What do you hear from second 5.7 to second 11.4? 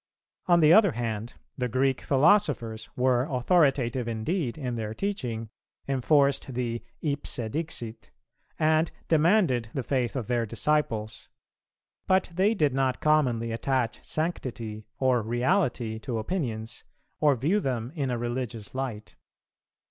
enforced the "Ipse dixit," and demanded the faith of their disciples;